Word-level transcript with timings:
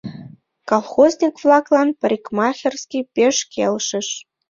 Колхозник-влаклан 0.69 1.89
парикмахерский 1.99 3.03
пеш 3.15 3.37
келшыш. 3.53 4.07